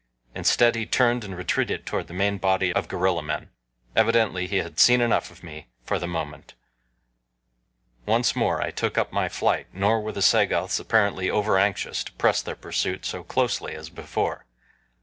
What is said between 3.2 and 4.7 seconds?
men. Evidently he